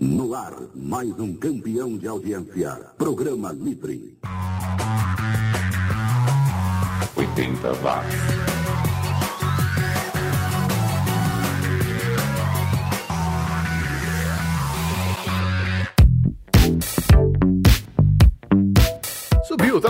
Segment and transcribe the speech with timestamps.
[0.00, 2.74] No ar, mais um campeão de audiência.
[2.98, 4.18] Programa Livre.
[7.16, 8.63] 80 watts.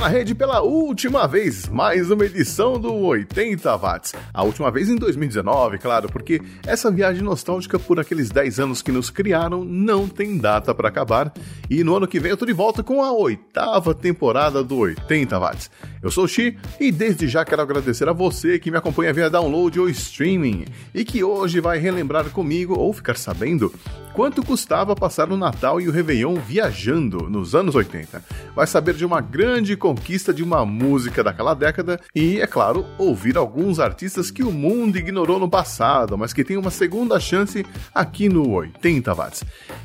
[0.05, 4.13] Na rede pela última vez, mais uma edição do 80 Watts.
[4.35, 8.93] A última vez em 2019, claro, porque essa viagem nostálgica por aqueles 10 anos que
[8.93, 11.33] nos criaram não tem data para acabar.
[11.71, 15.39] E no ano que vem eu tô de volta com a oitava temporada do 80
[15.39, 15.71] Watts.
[16.03, 19.31] Eu sou o Xi e desde já quero agradecer a você que me acompanha via
[19.31, 23.73] download ou streaming e que hoje vai relembrar comigo ou ficar sabendo
[24.15, 28.23] quanto custava passar o Natal e o Réveillon viajando nos anos 80.
[28.55, 33.37] Vai saber de uma grande conquista de uma música daquela década e, é claro, ouvir
[33.37, 38.29] alguns artistas que o mundo ignorou no passado, mas que tem uma segunda chance aqui
[38.29, 39.45] no 80 Watts.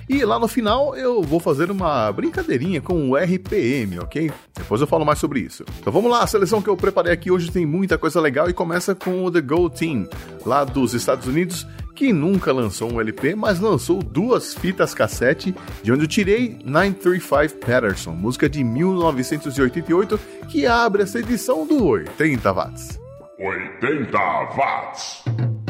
[0.09, 4.31] E lá no final eu vou fazer uma brincadeirinha com o RPM, ok?
[4.55, 5.63] Depois eu falo mais sobre isso.
[5.79, 8.53] Então vamos lá, a seleção que eu preparei aqui hoje tem muita coisa legal e
[8.53, 10.07] começa com o The Go Team,
[10.43, 11.67] lá dos Estados Unidos
[11.99, 17.59] que nunca lançou um LP, mas lançou duas fitas cassete, de onde eu tirei 935
[17.59, 22.97] Patterson, música de 1988, que abre essa edição do 80 Watts.
[23.37, 25.68] 80 Watts.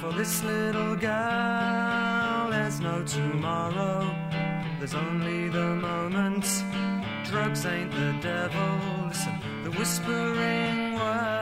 [0.00, 2.50] for this little girl.
[2.50, 4.14] There's no tomorrow,
[4.78, 6.46] there's only the moment.
[7.24, 11.39] Drugs ain't the devil, listen, the whispering word.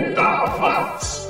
[0.00, 0.16] 80
[0.60, 1.26] watts.
[1.26, 1.29] O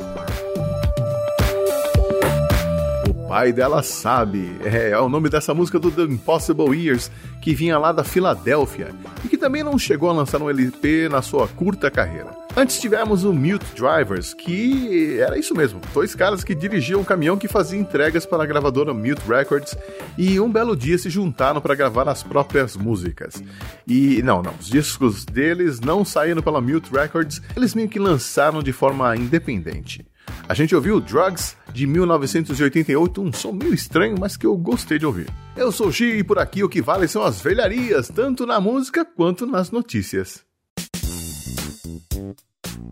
[3.31, 4.57] pai dela sabe.
[4.65, 8.93] É, é o nome dessa música do The Impossible Years, que vinha lá da Filadélfia
[9.25, 12.37] e que também não chegou a lançar um LP na sua curta carreira.
[12.57, 17.39] Antes tivemos o Mute Drivers, que era isso mesmo, dois caras que dirigiam um caminhão
[17.39, 19.79] que fazia entregas para a gravadora Mute Records
[20.19, 23.41] e um belo dia se juntaram para gravar as próprias músicas.
[23.87, 28.61] E não, não, os discos deles não saíram pela Mute Records, eles meio que lançaram
[28.61, 30.05] de forma independente.
[30.49, 35.07] A gente ouviu Drugs de 1988, um som meio estranho, mas que eu gostei de
[35.07, 35.29] ouvir.
[35.57, 38.61] Eu sou o Xi e por aqui o que vale são as velharias, tanto na
[38.61, 40.43] música quanto nas notícias.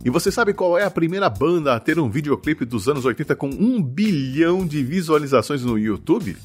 [0.05, 3.35] E você sabe qual é a primeira banda a ter um videoclipe dos anos 80
[3.35, 6.37] com um bilhão de visualizações no YouTube?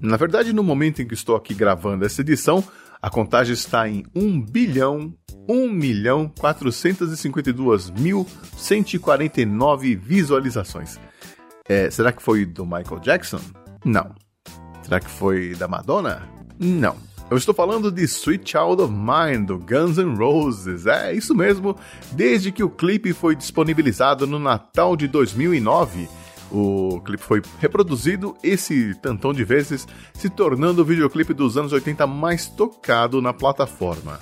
[0.00, 2.64] Na verdade, no momento em que estou aqui gravando essa edição,
[3.02, 5.14] a contagem está em 1 bilhão
[5.48, 8.26] 1 milhão 452 mil
[8.56, 10.98] 149 visualizações.
[11.68, 13.40] É, será que foi do Michael Jackson?
[13.84, 14.14] Não.
[14.82, 16.28] Será que foi da Madonna?
[16.58, 16.96] Não.
[17.30, 20.86] Eu estou falando de Sweet Child of Mine, do Guns N' Roses.
[20.86, 21.76] É isso mesmo,
[22.12, 26.08] desde que o clipe foi disponibilizado no Natal de 2009.
[26.50, 32.06] O clipe foi reproduzido esse tantão de vezes, se tornando o videoclipe dos anos 80
[32.06, 34.18] mais tocado na plataforma.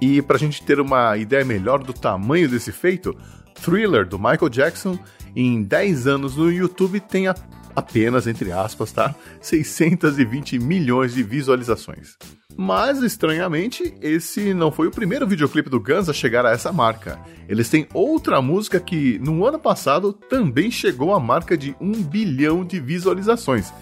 [0.00, 3.16] E para a gente ter uma ideia melhor do tamanho desse feito,
[3.54, 4.98] Thriller do Michael Jackson,
[5.34, 7.26] em 10 anos no YouTube, tem
[7.74, 9.14] apenas, entre aspas, tá?
[9.40, 12.16] 620 milhões de visualizações.
[12.56, 17.18] Mas, estranhamente, esse não foi o primeiro videoclipe do Guns a chegar a essa marca.
[17.48, 22.64] Eles têm outra música que, no ano passado, também chegou à marca de um bilhão
[22.64, 23.72] de visualizações.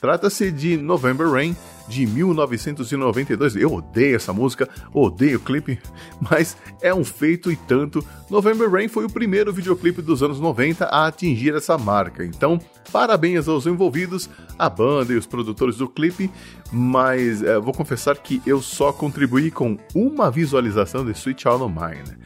[0.00, 1.56] Trata-se de November Rain,
[1.88, 3.56] de 1992.
[3.56, 5.78] Eu odeio essa música, odeio o clipe,
[6.30, 8.04] mas é um feito e tanto.
[8.30, 12.24] November Rain foi o primeiro videoclipe dos anos 90 a atingir essa marca.
[12.24, 12.60] Então,
[12.92, 16.30] parabéns aos envolvidos, a banda e os produtores do clipe,
[16.72, 22.18] mas é, vou confessar que eu só contribuí com uma visualização de Sweet Child Mine.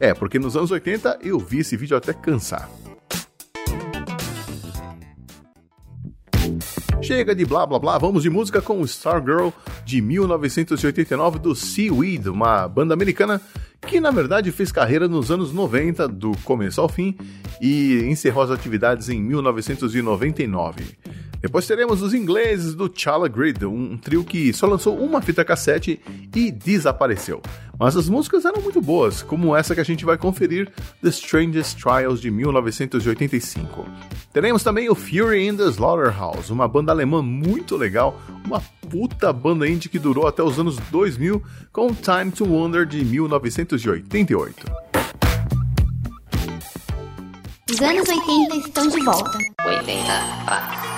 [0.00, 2.68] É, porque nos anos 80 eu vi esse vídeo até cansar.
[7.08, 9.48] Chega de blá blá blá, vamos de música com Stargirl
[9.82, 13.40] de 1989 do Seaweed, uma banda americana
[13.80, 17.16] que na verdade fez carreira nos anos 90, do começo ao fim,
[17.62, 20.84] e encerrou as atividades em 1999.
[21.40, 26.00] Depois teremos os ingleses do Chala Grid, um trio que só lançou uma fita cassete
[26.34, 27.40] e desapareceu.
[27.78, 30.68] Mas as músicas eram muito boas, como essa que a gente vai conferir,
[31.00, 33.86] The Strangest Trials de 1985.
[34.32, 39.68] Teremos também o Fury in the Slaughterhouse, uma banda alemã muito legal, uma puta banda
[39.68, 41.40] indie que durou até os anos 2000,
[41.72, 44.66] com Time to Wonder de 1988.
[47.70, 49.38] Os anos 80 estão de volta.
[49.64, 50.97] 80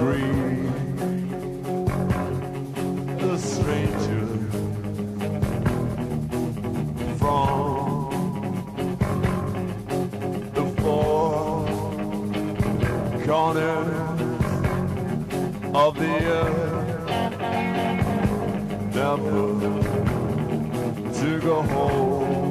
[0.00, 0.66] green.
[3.20, 4.26] A stranger
[7.18, 8.08] from
[10.54, 11.66] the four
[13.26, 14.20] corners
[15.74, 17.40] of the earth,
[18.94, 19.42] never
[21.18, 22.49] to go home.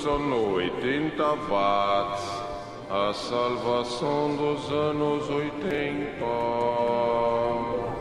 [0.00, 2.22] No 80 watts
[2.90, 7.91] a salvação dos anos 80.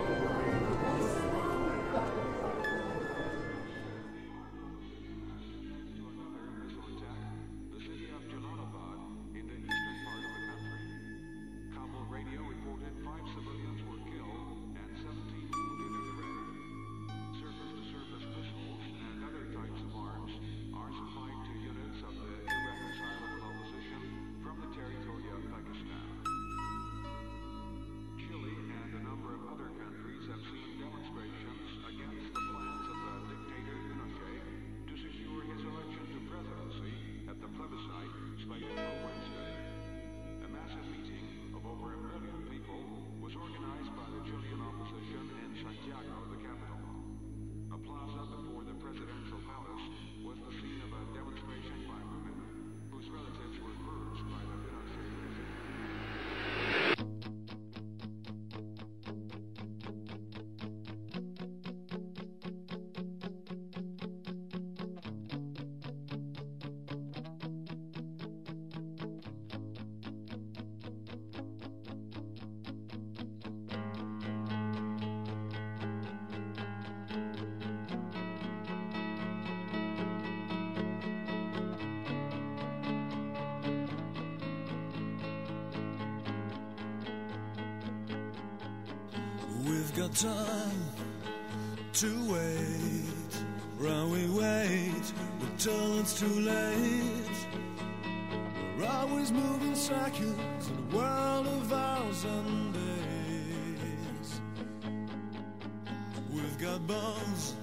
[106.61, 107.55] Got bones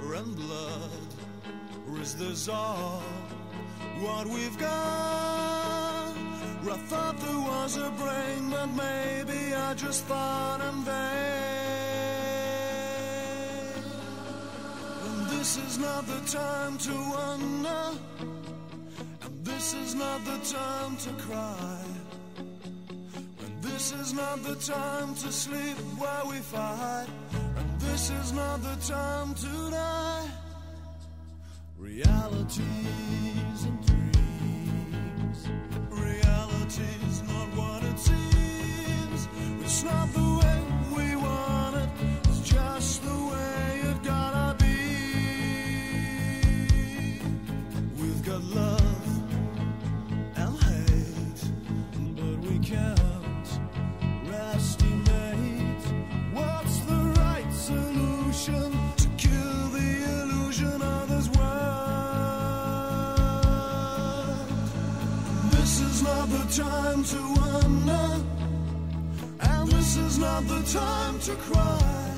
[0.00, 0.90] and blood.
[1.86, 3.02] Or is this all
[4.00, 6.14] what we've got?
[6.62, 11.50] I thought there was a brain, but maybe I just thought in vain.
[15.04, 17.98] And this is not the time to wonder,
[19.22, 21.84] and this is not the time to cry.
[22.38, 27.08] And this is not the time to sleep while we fight,
[28.00, 30.26] this is not the time to die.
[31.76, 32.64] Realities
[33.68, 35.48] and dreams.
[35.90, 39.28] Reality's not what it seems.
[39.62, 40.29] It's not the
[70.20, 72.12] not the time to cry.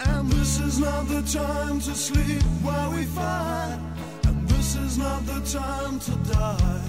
[0.00, 3.78] And this is not the time to sleep while we fight.
[4.26, 6.84] And this is not the time to die.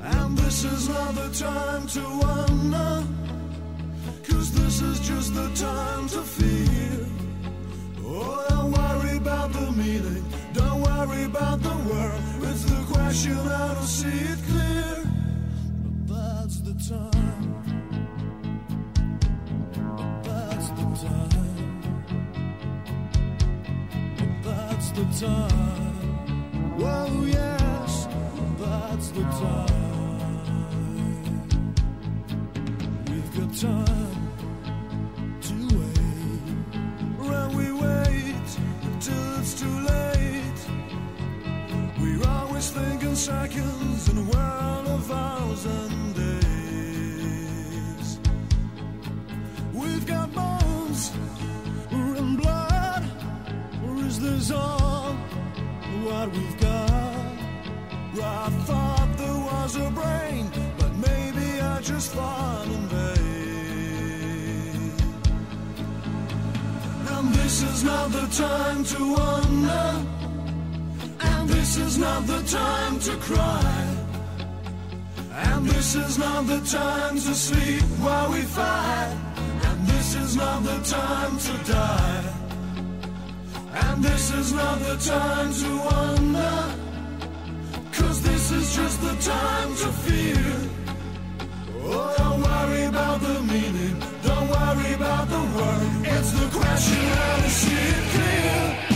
[0.00, 3.06] And this is not the time to wonder.
[4.24, 7.06] Cause this is just the time to feel.
[8.04, 10.24] Oh, don't worry about the meaning.
[10.54, 12.22] Don't worry about the world.
[12.50, 15.11] It's the question how to see it clear.
[24.94, 25.94] The time.
[26.76, 28.06] Whoa, yes,
[28.58, 29.68] that's the time.
[33.06, 34.16] We've got time
[35.46, 35.98] to wait.
[37.18, 38.48] When we wait
[38.82, 40.60] until it's too late,
[42.00, 48.18] we're always thinking seconds in a world of hours and days.
[49.72, 51.12] We've got bones
[51.90, 53.04] and blood,
[53.86, 54.81] or is this all
[56.04, 57.12] what we've got?
[58.24, 64.92] I thought there was a brain, but maybe I just thought in vain.
[67.14, 70.06] And this is not the time to wonder,
[71.20, 73.96] and this is not the time to cry.
[75.32, 79.16] And this is not the time to sleep while we fight.
[79.64, 82.31] And this is not the time to die.
[83.92, 86.54] And this is not the time to wonder.
[87.92, 90.56] Cause this is just the time to feel.
[91.84, 93.96] Oh, don't worry about the meaning.
[94.22, 95.88] Don't worry about the word.
[96.14, 98.91] It's the question how to see it clear.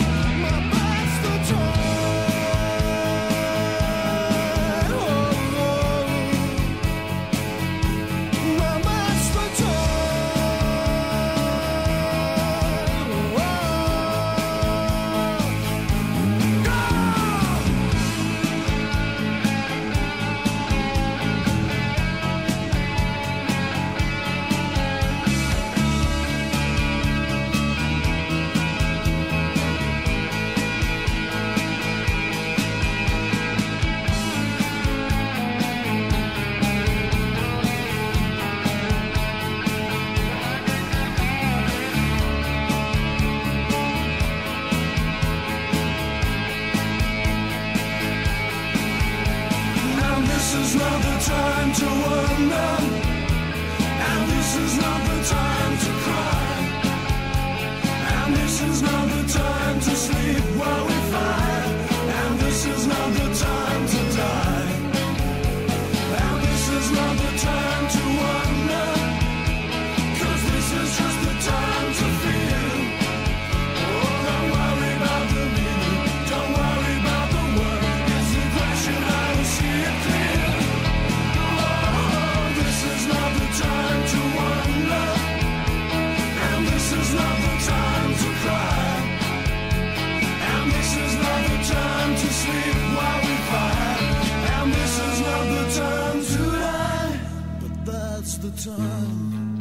[98.57, 99.59] Time.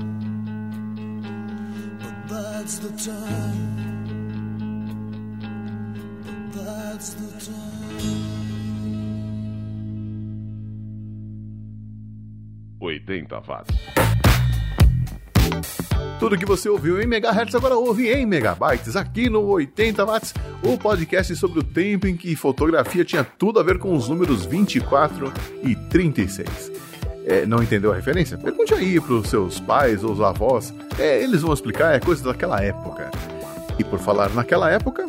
[2.00, 3.76] But that's the time.
[6.52, 8.26] But that's the time.
[12.80, 13.76] 80 watts.
[16.18, 20.78] Tudo que você ouviu em megahertz agora ouve em megabytes aqui no 80 watts, o
[20.78, 25.30] podcast sobre o tempo em que fotografia tinha tudo a ver com os números 24
[25.62, 26.85] e 36.
[27.26, 28.38] É, não entendeu a referência?
[28.38, 30.72] Pergunte aí pros seus pais ou os avós.
[30.96, 33.10] É, eles vão explicar, é coisa daquela época.
[33.78, 35.04] E por falar naquela época,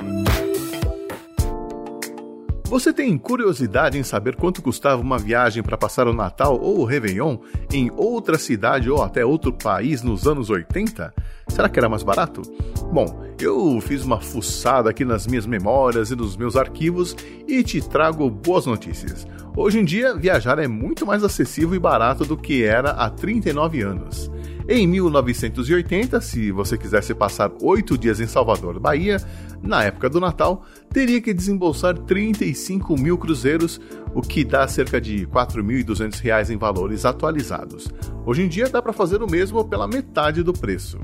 [2.68, 6.84] você tem curiosidade em saber quanto custava uma viagem para passar o Natal ou o
[6.84, 7.38] Réveillon
[7.72, 11.14] em outra cidade ou até outro país nos anos 80?
[11.48, 12.42] Será que era mais barato?
[12.92, 17.16] Bom, eu fiz uma fuçada aqui nas minhas memórias e nos meus arquivos
[17.48, 19.26] e te trago boas notícias.
[19.56, 23.82] Hoje em dia, viajar é muito mais acessível e barato do que era há 39
[23.82, 24.30] anos.
[24.70, 29.18] Em 1980, se você quisesse passar oito dias em Salvador, Bahia,
[29.64, 33.80] na época do Natal, teria que desembolsar 35 mil cruzeiros,
[34.14, 37.88] o que dá cerca de 4.200 reais em valores atualizados.
[38.26, 41.00] Hoje em dia dá para fazer o mesmo pela metade do preço.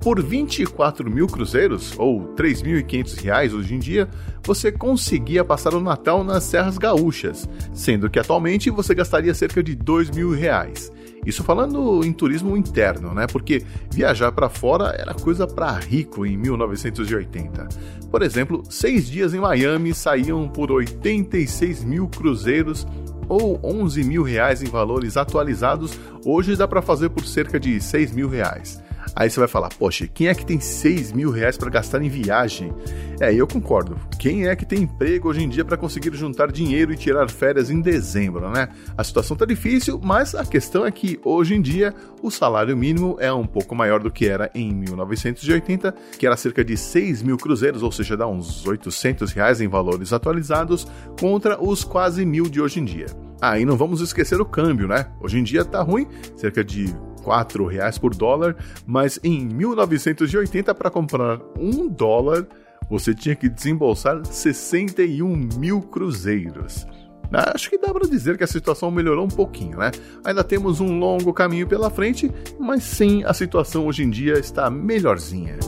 [0.00, 4.08] Por 24 mil cruzeiros, ou 3.500 reais hoje em dia,
[4.42, 9.74] você conseguia passar o Natal nas Serras Gaúchas, sendo que atualmente você gastaria cerca de
[9.74, 10.90] 2 mil reais.
[11.28, 13.26] Isso falando em turismo interno, né?
[13.26, 17.68] Porque viajar para fora era coisa para rico em 1980.
[18.10, 22.86] Por exemplo, seis dias em Miami saíam por 86 mil cruzeiros
[23.28, 26.00] ou 11 mil reais em valores atualizados.
[26.24, 28.82] Hoje dá para fazer por cerca de 6 mil reais.
[29.18, 32.08] Aí você vai falar, poxa, quem é que tem 6 mil reais para gastar em
[32.08, 32.72] viagem?
[33.18, 33.98] É, eu concordo.
[34.16, 37.68] Quem é que tem emprego hoje em dia para conseguir juntar dinheiro e tirar férias
[37.68, 38.68] em dezembro, né?
[38.96, 43.16] A situação tá difícil, mas a questão é que hoje em dia o salário mínimo
[43.18, 47.36] é um pouco maior do que era em 1980, que era cerca de 6 mil
[47.36, 50.86] cruzeiros, ou seja, dá uns 800 reais em valores atualizados,
[51.18, 53.06] contra os quase mil de hoje em dia.
[53.40, 55.06] Ah, e não vamos esquecer o câmbio, né?
[55.20, 60.90] Hoje em dia tá ruim, cerca de 4 reais por dólar, mas em 1980 para
[60.90, 62.46] comprar um dólar
[62.88, 66.86] você tinha que desembolsar 61 mil cruzeiros.
[67.30, 69.90] Acho que dá para dizer que a situação melhorou um pouquinho, né?
[70.24, 74.70] Ainda temos um longo caminho pela frente, mas sim, a situação hoje em dia está
[74.70, 75.58] melhorzinha.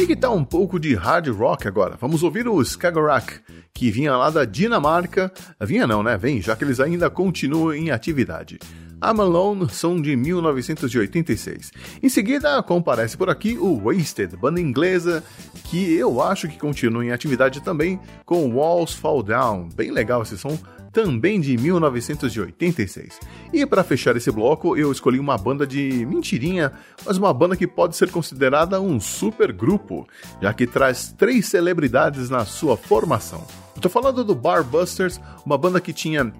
[0.00, 1.94] E que tal um pouco de hard rock agora?
[2.00, 3.38] Vamos ouvir o Skagerrak,
[3.74, 5.30] que vinha lá da Dinamarca.
[5.60, 6.16] Vinha não, né?
[6.16, 8.58] Vem, já que eles ainda continuam em atividade.
[8.98, 11.70] A Malone são de 1986.
[12.02, 15.22] Em seguida, comparece por aqui o Wasted, banda inglesa,
[15.64, 19.68] que eu acho que continua em atividade também, com Walls Fall Down.
[19.74, 20.58] Bem legal esse som,
[20.92, 23.20] também de 1986.
[23.52, 26.72] E para fechar esse bloco, eu escolhi uma banda de mentirinha,
[27.04, 30.06] mas uma banda que pode ser considerada um super grupo,
[30.40, 33.46] já que traz três celebridades na sua formação.
[33.80, 36.30] Estou falando do Barbusters, uma banda que tinha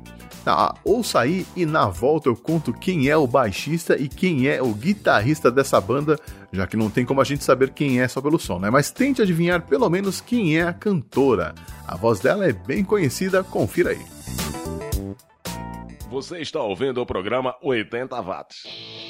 [0.45, 4.61] ah, ouça aí e na volta eu conto quem é o baixista e quem é
[4.61, 6.19] o guitarrista dessa banda,
[6.53, 8.69] já que não tem como a gente saber quem é só pelo som, né?
[8.69, 11.55] Mas tente adivinhar pelo menos quem é a cantora.
[11.89, 14.05] A voz dela é bem conhecida, confira aí.
[16.11, 19.10] Você está ouvindo o programa 80 watts.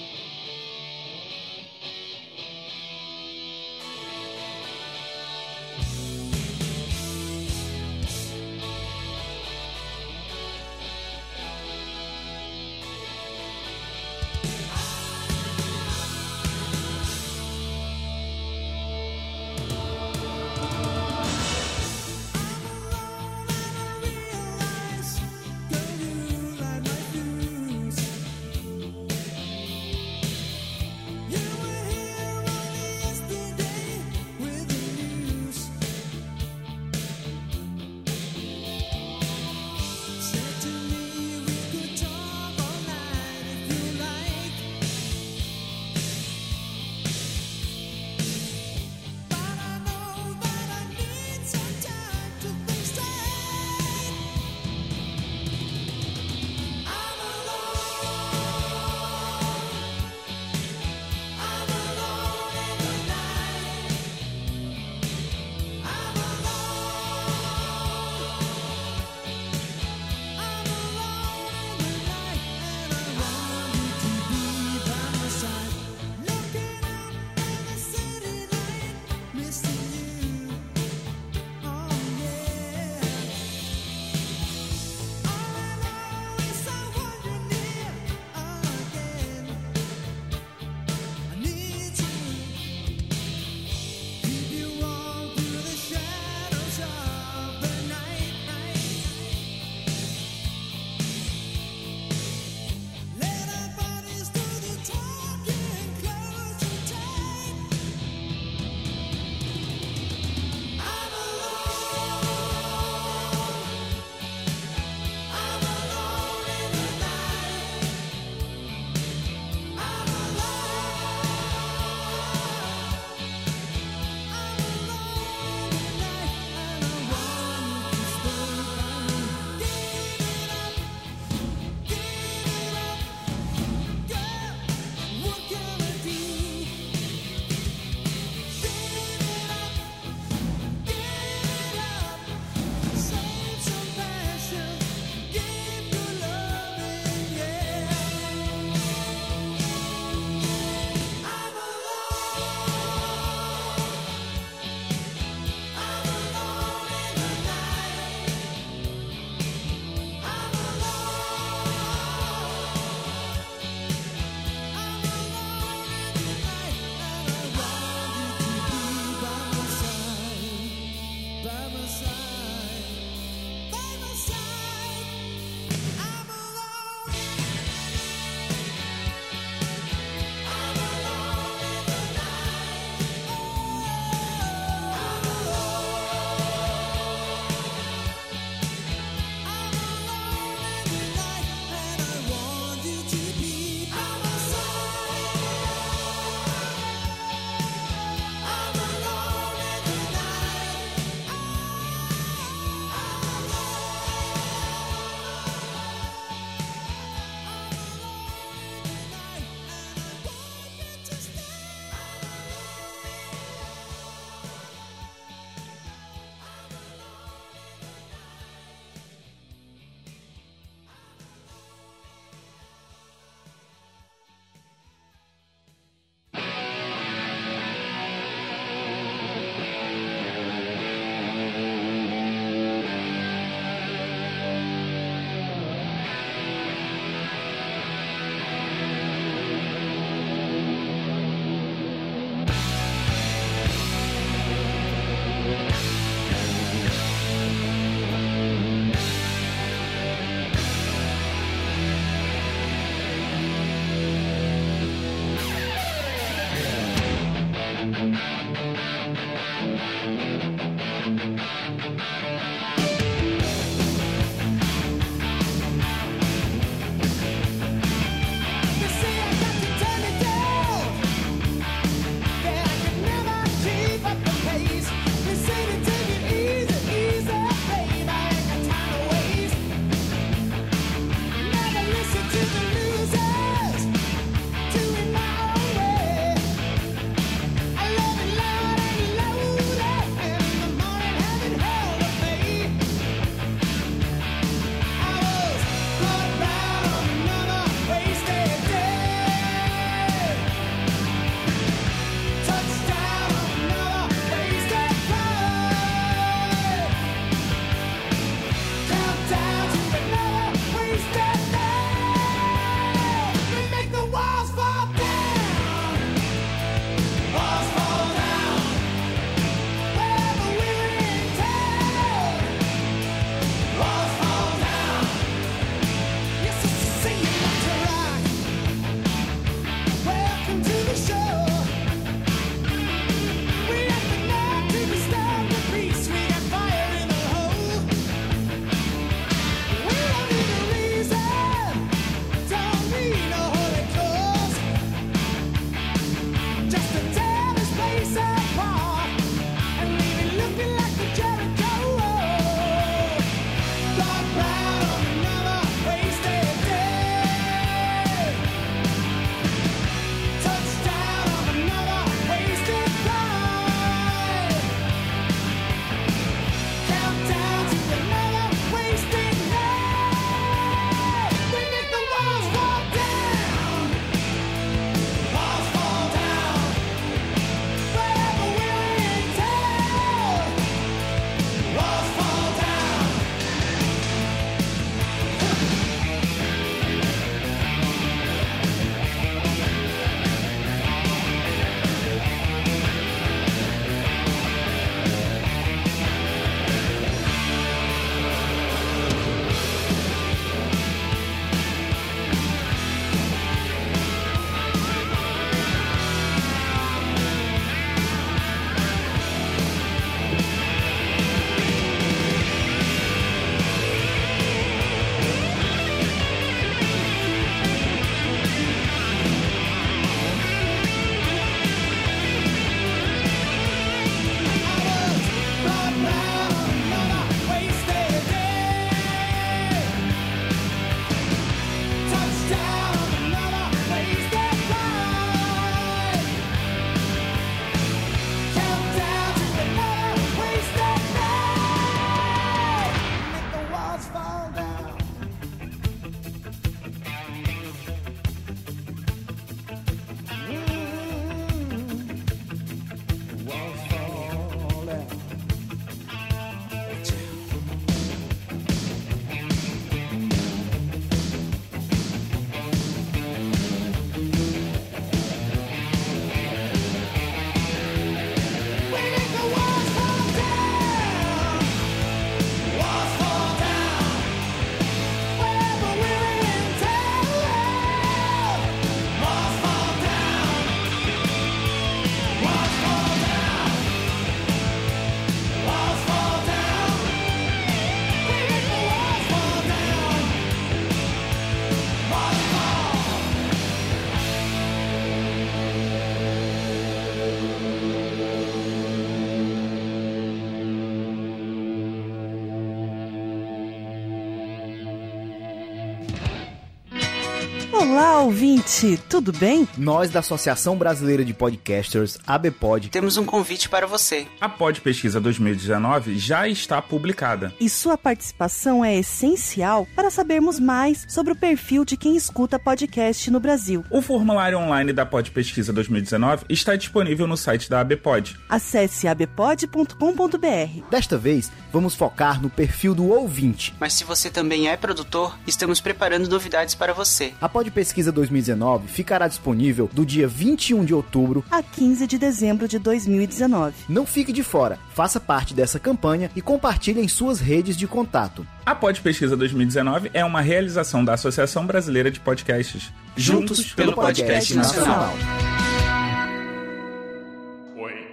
[508.21, 509.67] Olá, ouvinte, tudo bem?
[509.79, 514.27] Nós da Associação Brasileira de Podcasters, ABPod, temos um convite para você.
[514.39, 517.51] A Pod Pesquisa 2019 já está publicada.
[517.59, 523.31] E sua participação é essencial para sabermos mais sobre o perfil de quem escuta podcast
[523.31, 523.87] no Brasil.
[523.89, 528.39] O formulário online da Pod Pesquisa 2019 está disponível no site da ABPod.
[528.51, 530.91] Acesse abpod.com.br.
[530.91, 533.75] Desta vez, vamos focar no perfil do ouvinte.
[533.81, 537.33] Mas se você também é produtor, estamos preparando novidades para você.
[537.41, 542.67] A Pod Pesquisa 2019 ficará disponível do dia 21 de outubro a 15 de dezembro
[542.69, 543.75] de 2019.
[543.89, 548.47] Não fique de fora, faça parte dessa campanha e compartilhe em suas redes de contato.
[548.65, 552.93] A Pod Pesquisa 2019 é uma realização da Associação Brasileira de Podcasts.
[553.17, 555.17] Juntos, Juntos pelo, pelo Podcast, podcast Nacional.
[555.17, 555.61] nacional.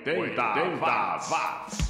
[0.04, 1.87] 80 watts.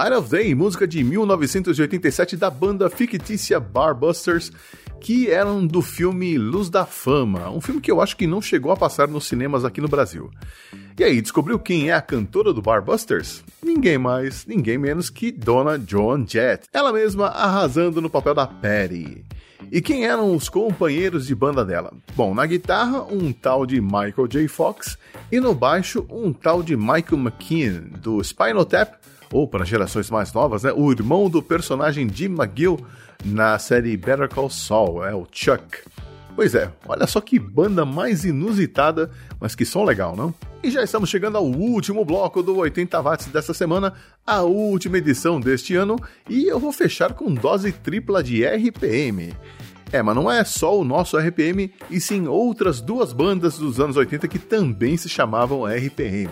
[0.00, 4.50] Light of Day, música de 1987 da banda fictícia Barbusters,
[4.98, 8.72] que eram do filme Luz da Fama, um filme que eu acho que não chegou
[8.72, 10.30] a passar nos cinemas aqui no Brasil.
[10.98, 13.44] E aí, descobriu quem é a cantora do Barbusters?
[13.62, 19.22] Ninguém mais, ninguém menos que Dona Joan Jett, ela mesma arrasando no papel da Patty.
[19.70, 21.92] E quem eram os companheiros de banda dela?
[22.16, 24.48] Bom, na guitarra, um tal de Michael J.
[24.48, 24.96] Fox,
[25.30, 28.94] e no baixo, um tal de Michael McKean, do Spinal Tap,
[29.32, 32.78] ou para gerações mais novas, né, o irmão do personagem Jim McGill
[33.24, 35.78] na série Better Call Saul, é o Chuck.
[36.34, 40.32] Pois é, olha só que banda mais inusitada, mas que som legal, não?
[40.62, 43.94] E já estamos chegando ao último bloco do 80 watts dessa semana,
[44.26, 45.96] a última edição deste ano,
[46.28, 49.34] e eu vou fechar com dose tripla de RPM.
[49.92, 53.96] É, mas não é só o nosso RPM, e sim outras duas bandas dos anos
[53.96, 56.30] 80 que também se chamavam RPM.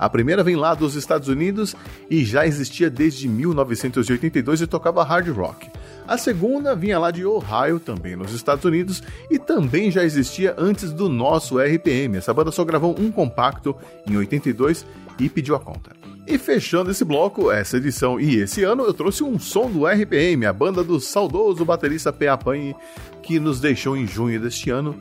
[0.00, 1.76] A primeira vem lá dos Estados Unidos
[2.08, 5.68] e já existia desde 1982 e tocava hard rock.
[6.08, 10.90] A segunda vinha lá de Ohio, também nos Estados Unidos, e também já existia antes
[10.90, 12.16] do nosso RPM.
[12.16, 13.76] Essa banda só gravou um compacto
[14.08, 14.86] em 82
[15.18, 15.90] e pediu a conta.
[16.26, 20.46] E fechando esse bloco, essa edição e esse ano, eu trouxe um som do RPM,
[20.46, 22.26] a banda do saudoso baterista P.
[22.26, 22.74] Apanhe,
[23.22, 24.98] que nos deixou em junho deste ano.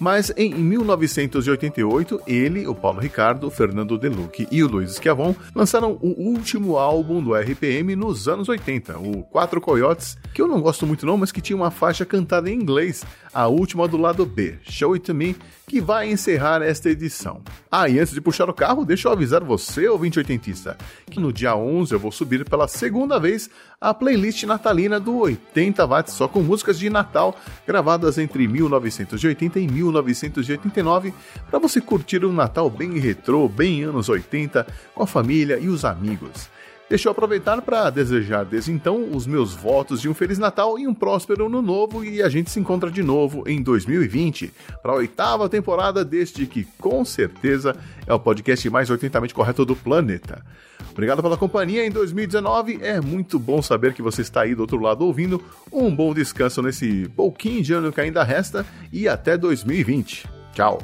[0.00, 5.98] Mas em 1988, ele, o Paulo Ricardo, o Fernando Deluque e o Luiz Schiavon lançaram
[6.00, 10.86] o último álbum do RPM nos anos 80, o Quatro Coyotes, que eu não gosto
[10.86, 14.54] muito não, mas que tinha uma faixa cantada em inglês, a última do lado B,
[14.62, 15.36] Show It To Me,
[15.70, 17.42] que vai encerrar esta edição.
[17.70, 20.76] Ah, e antes de puxar o carro, deixa eu avisar você, ouvinte oitentista,
[21.08, 23.48] que no dia 11 eu vou subir pela segunda vez
[23.80, 29.68] a playlist natalina do 80 watts, só com músicas de Natal gravadas entre 1980 e
[29.68, 31.14] 1989,
[31.48, 35.84] para você curtir um Natal bem retrô, bem anos 80, com a família e os
[35.84, 36.50] amigos.
[36.90, 40.88] Deixa eu aproveitar para desejar desde então os meus votos de um Feliz Natal e
[40.88, 44.96] um próspero Ano Novo e a gente se encontra de novo em 2020 para a
[44.96, 47.76] oitava temporada deste que com certeza
[48.08, 50.44] é o podcast mais 80mente correto do planeta.
[50.90, 52.80] Obrigado pela companhia em 2019.
[52.82, 55.40] É muito bom saber que você está aí do outro lado ouvindo.
[55.72, 60.28] Um bom descanso nesse pouquinho de ano que ainda resta e até 2020.
[60.52, 60.82] Tchau.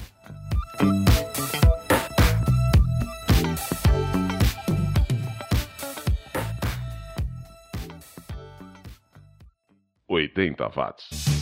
[10.10, 11.35] 80 watts.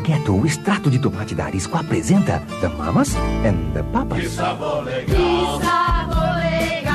[0.00, 4.18] Espagueto, o extrato de tomate da Arisco apresenta The Mamas and the Papas.
[4.18, 5.04] Que sabor legal.
[5.04, 6.90] Que sabor legal.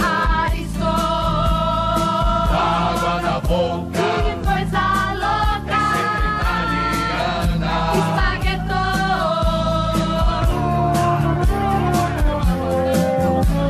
[0.00, 0.82] Arisco.
[2.50, 4.02] Água na boca.
[4.24, 4.82] Que coisa
[5.14, 5.78] louca.
[5.94, 7.72] Sempre italiana.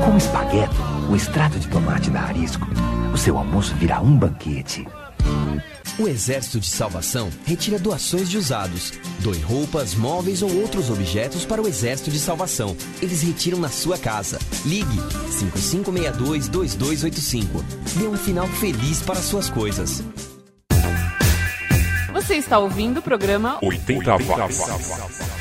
[0.06, 2.66] Com espagueto, o extrato de tomate da Arisco,
[3.12, 4.88] o seu almoço virá um banquete.
[6.02, 8.92] O Exército de Salvação retira doações de usados.
[9.20, 12.76] Doe roupas, móveis ou outros objetos para o Exército de Salvação.
[13.00, 14.40] Eles retiram na sua casa.
[14.64, 14.98] Ligue
[15.30, 17.46] 5562-2285.
[17.96, 20.02] Dê um final feliz para suas coisas.
[22.12, 25.31] Você está ouvindo o programa 80 watts.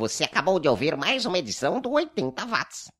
[0.00, 2.90] Você acabou de ouvir mais uma edição do 80 Watts.